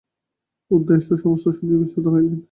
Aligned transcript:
উদয়াদিত্য 0.71 1.11
সমস্ত 1.23 1.45
শুনিয়া 1.57 1.79
বিস্মিত 1.81 2.05
হইলেন। 2.13 2.35